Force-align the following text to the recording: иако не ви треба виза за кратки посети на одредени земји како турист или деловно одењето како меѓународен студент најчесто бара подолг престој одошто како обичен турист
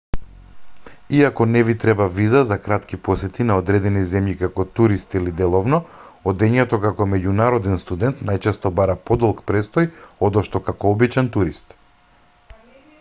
иако 1.17 1.45
не 1.49 1.59
ви 1.63 1.73
треба 1.81 2.07
виза 2.19 2.39
за 2.51 2.57
кратки 2.67 2.97
посети 3.07 3.45
на 3.49 3.57
одредени 3.63 4.01
земји 4.13 4.33
како 4.39 4.65
турист 4.79 5.13
или 5.19 5.33
деловно 5.43 5.79
одењето 6.33 6.81
како 6.87 7.07
меѓународен 7.11 7.77
студент 7.85 8.25
најчесто 8.31 8.73
бара 8.81 8.97
подолг 9.11 9.45
престој 9.53 9.91
одошто 10.31 10.63
како 10.73 10.97
обичен 10.97 11.31
турист 11.39 11.77